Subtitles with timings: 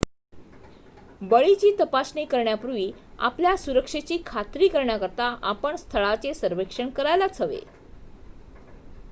[1.21, 7.61] बळीची तपासणी करण्यापूर्वी आपल्या सुरक्षेची खात्री करण्याकरिता आपण स्थळाचे सर्वेक्षण करायलाच हवे